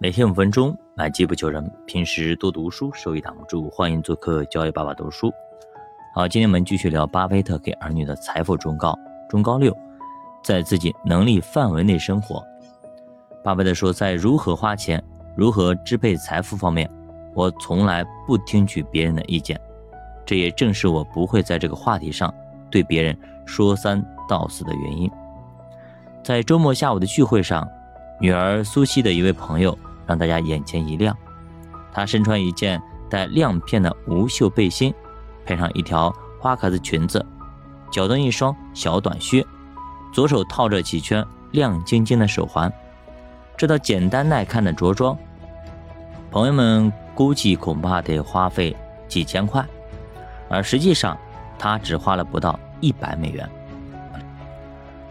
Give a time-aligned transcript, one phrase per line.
[0.00, 1.68] 每天五分钟，买机不求人。
[1.84, 3.68] 平时多读书，收益挡不住。
[3.68, 5.28] 欢迎做客教育爸爸读书。
[6.14, 8.96] 好，今天我们继续聊巴菲特给儿女的财富忠告。
[9.28, 9.76] 忠告六，
[10.40, 12.40] 在自己能力范围内生活。
[13.42, 15.02] 巴菲特说，在如何花钱、
[15.36, 16.88] 如何支配财富方面，
[17.34, 19.60] 我从来不听取别人的意见。
[20.24, 22.32] 这也正是我不会在这个话题上
[22.70, 25.10] 对别人说三道四的原因。
[26.22, 27.68] 在周末下午的聚会上，
[28.20, 29.76] 女儿苏西的一位朋友。
[30.08, 31.14] 让大家眼前一亮，
[31.92, 34.92] 她身穿一件带亮片的无袖背心，
[35.44, 37.24] 配上一条花格子裙子，
[37.92, 39.46] 脚蹬一双小短靴，
[40.10, 42.72] 左手套着几圈亮晶晶的手环。
[43.54, 45.16] 这套简单耐看的着装，
[46.30, 48.74] 朋友们估计恐怕得花费
[49.08, 49.62] 几千块，
[50.48, 51.14] 而实际上
[51.58, 53.46] 他只花了不到一百美元。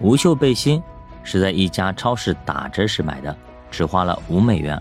[0.00, 0.82] 无袖背心
[1.22, 3.36] 是在一家超市打折时买的。
[3.70, 4.80] 只花了五美元，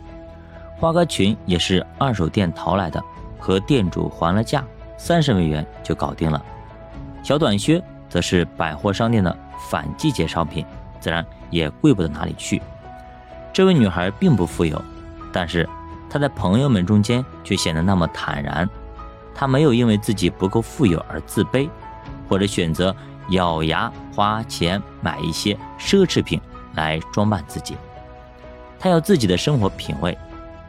[0.78, 3.04] 花格裙也是二手店淘来的，
[3.38, 4.64] 和店主还了价，
[4.98, 6.44] 三十美元就搞定了。
[7.22, 9.38] 小短靴则是百货商店的
[9.70, 10.66] 反季节商品，
[11.00, 12.62] 自然也贵不到哪里去。
[13.52, 14.82] 这位女孩并不富有，
[15.32, 15.68] 但是
[16.10, 18.68] 她在朋友们中间却显得那么坦然。
[19.36, 21.70] 她没有因为自己不够富有而自卑，
[22.28, 22.96] 或者选择
[23.30, 26.40] 咬牙花钱买一些奢侈品
[26.76, 27.76] 来装扮自己。
[28.80, 30.18] 他有自己的生活品味，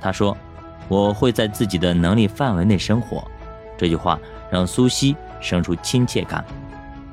[0.00, 0.36] 他说
[0.88, 3.22] ：“我会在自己的能力范围内生活。”
[3.78, 4.18] 这句话
[4.50, 6.44] 让苏西生出亲切感。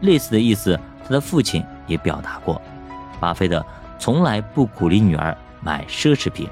[0.02, 2.62] 类似的意思，他的父亲也表达过。
[3.20, 3.66] 巴菲特
[3.98, 6.50] 从来不鼓励女儿买奢侈品，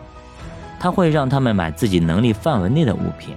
[0.79, 3.35] 他会让他们买自己能力范围内的物品。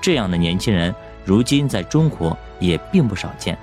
[0.00, 0.94] 这样的年轻人，
[1.24, 3.58] 如今在中国也并不少见。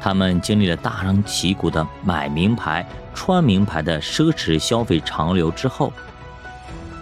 [0.00, 5.92] 他们经历了大张旗鼓的买名牌、穿名牌的奢侈消费潮流之后，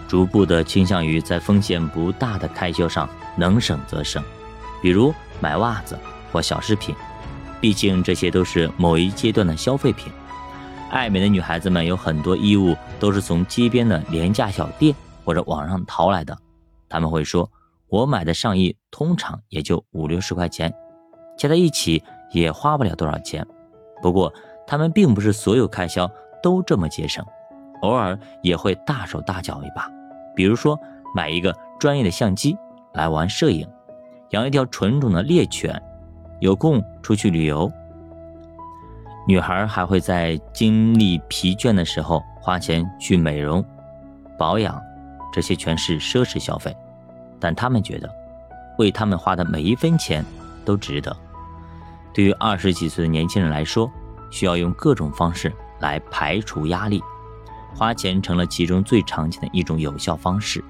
[0.07, 4.23] 逐步的倾向于在风险不大的开销上能省则省，
[4.81, 5.97] 比如买袜子
[6.31, 6.95] 或小饰品，
[7.59, 10.11] 毕竟这些都是某一阶段的消费品。
[10.89, 16.37] 爱美的女孩子们有很多衣物都是从街边的廉价小店或者网上淘来的，
[16.89, 17.49] 他们会说
[17.87, 20.73] ：“我买的上衣通常也就五六十块钱，
[21.37, 23.45] 加在一起。”也花不了多少钱，
[24.01, 24.33] 不过
[24.71, 26.09] 他们并不是所有开销
[26.41, 27.21] 都这么节省，
[27.81, 29.91] 偶尔也会大手大脚一把，
[30.33, 30.79] 比如说
[31.13, 32.57] 买一个专业的相机
[32.93, 33.67] 来玩摄影，
[34.29, 35.77] 养一条纯种的猎犬，
[36.39, 37.69] 有空出去旅游。
[39.27, 43.61] 女孩还会在经历疲倦的时候花钱去美容、
[44.37, 44.81] 保养，
[45.33, 46.73] 这些全是奢侈消费，
[47.41, 48.09] 但他们觉得，
[48.77, 50.23] 为他们花的每一分钱
[50.63, 51.13] 都值得。
[52.13, 53.91] 对于二十几岁的年轻人来说，
[54.31, 56.99] 需要用各种方式来排除压力，
[57.75, 60.63] 花钱成了其中最常见的一种有效方式。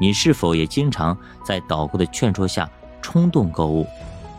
[0.00, 2.68] 你是否也经常在导购的劝说下
[3.00, 3.86] 冲动购物，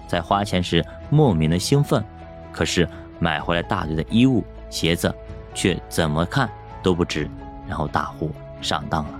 [0.06, 2.04] 在花钱时莫名的兴奋，
[2.52, 2.86] 可是
[3.18, 5.16] 买回来大堆的衣物、鞋子，
[5.54, 6.50] 却怎么看
[6.84, 7.30] 都不值，
[7.68, 8.30] 然后大呼
[8.62, 9.20] 上当了。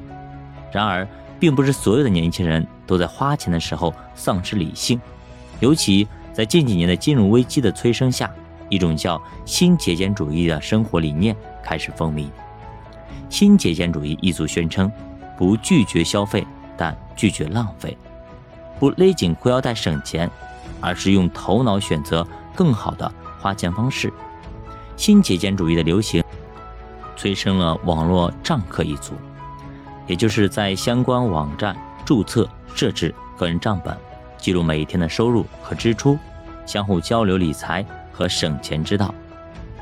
[0.74, 1.08] 然而，
[1.40, 5.00] 并不是所有的年轻人都在花钱的时候丧失理性，
[5.60, 6.08] 尤其。
[6.36, 8.30] 在近几年的金融危机的催生下，
[8.70, 12.28] 一种叫新节俭主义的生活理念开始风靡。
[13.30, 14.92] 新节俭主义一族宣称，
[15.38, 16.46] 不拒绝消费，
[16.78, 17.96] 但拒绝浪费；
[18.80, 20.30] 不勒紧裤腰带省钱，
[20.80, 24.12] 而是用头脑选择更好的花钱方式。
[24.96, 26.24] 新节俭主义的流行，
[27.16, 29.14] 催生了网络账客一族，
[30.08, 33.98] 也就是在相关网站注册设置个人账本。
[34.38, 36.18] 记录每一天的收入和支出，
[36.66, 37.84] 相互交流理财
[38.16, 39.14] 和省钱之道。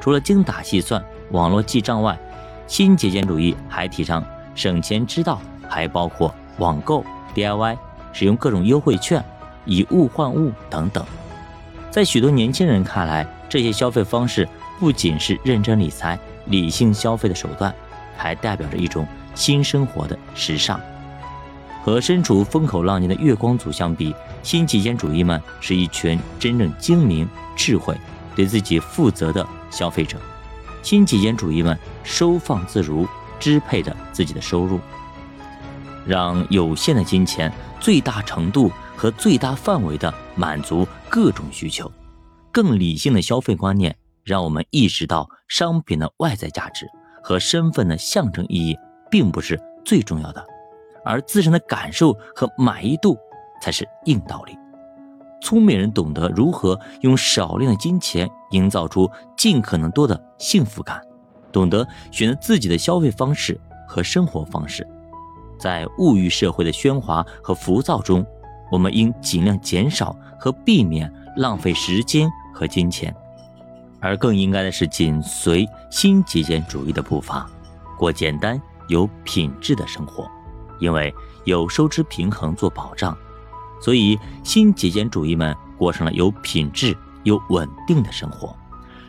[0.01, 2.17] 除了精打细算、网络记账外，
[2.65, 5.39] 新节俭主义还提倡省钱之道，
[5.69, 7.05] 还包括网购、
[7.35, 7.77] DIY、
[8.11, 9.23] 使用各种优惠券、
[9.65, 11.05] 以物换物等等。
[11.91, 16.17] 在许多年轻人看来，这些消费方式不仅是认真理财、
[16.47, 17.73] 理性消费的手段，
[18.17, 20.79] 还代表着一种新生活的时尚。
[21.83, 27.95] 和身处风口浪尖的月光族相比，新极简主义们是一群真正精明、智慧、
[28.35, 30.17] 对自己负责的消费者。
[30.81, 33.07] 新极简主义们收放自如，
[33.39, 34.79] 支配着自己的收入，
[36.05, 41.91] 让有限的金钱最大程度和最大范围的满足各种需求。
[42.51, 46.85] 更理性的消费观念让我们意识到，商品的外在价值
[47.23, 48.77] 和身份的象征意义
[49.09, 50.45] 并不是最重要的。
[51.05, 53.17] 而自身的感受和满意度
[53.61, 54.57] 才是硬道理。
[55.43, 61.01] 聪明人懂得如何用少量的金钱营造出尽可能多的幸福感，
[61.51, 64.87] 懂得选择自己的消费方式和生活方式，
[65.59, 68.25] 在物欲社会的喧哗和浮躁中，
[68.71, 73.13] 我们应尽量减少和避免浪费时间和金钱，
[73.99, 77.45] 而更应该的是紧随新极简主义的步伐，
[77.99, 80.25] 过简单有品质的生活。
[80.79, 81.13] 因为
[81.43, 83.15] 有收支平衡做保障，
[83.83, 88.55] 所以新极简主义们过上了有品质、有稳定的生活。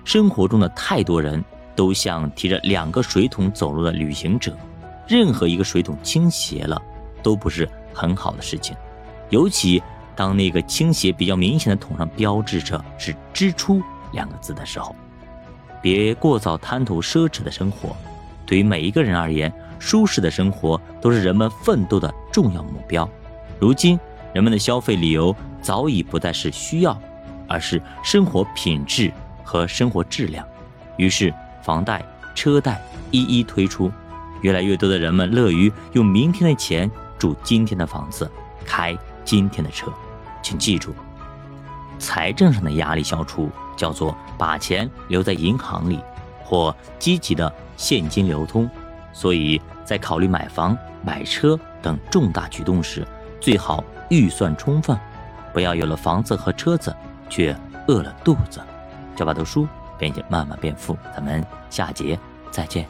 [0.04, 1.42] 生活中的太多人
[1.76, 4.52] 都像提着两个水桶走路的旅行者，
[5.06, 6.82] 任何一个水桶倾斜了，
[7.22, 8.76] 都不是很好的事情。
[9.30, 9.80] 尤其
[10.16, 13.80] 当那个倾斜比较明显的桶上标志着是“支出”
[14.10, 14.92] 两个字的时候，
[15.80, 17.94] 别过早贪图奢侈的生活。
[18.44, 23.08] 对于每一个人而言，舒适的生活都是人们奋斗的重要目标。
[23.60, 23.98] 如今，
[24.34, 27.00] 人们的消费理由早已不再是需要，
[27.48, 29.10] 而是生活品质。
[29.46, 30.44] 和生活质量，
[30.96, 31.32] 于是
[31.62, 32.02] 房贷、
[32.34, 33.92] 车贷一一推出，
[34.40, 38.28] 越来越多的人们乐于用明天的钱住今天的房子，
[38.64, 39.92] 开今天的车。
[40.42, 40.94] 请记住，
[41.98, 46.00] 财政上的压力消除叫做把钱留在银行里，
[46.42, 48.68] 或积极的现金流通。
[49.12, 53.06] 所以在考虑买房、买车等重大举动时，
[53.40, 54.98] 最好预算充分，
[55.52, 56.94] 不要有了房子和车子
[57.28, 57.56] 却
[57.88, 58.60] 饿了肚子。
[59.16, 60.96] 这把读书，并且慢慢变富。
[61.14, 62.18] 咱们下节
[62.50, 62.86] 再见。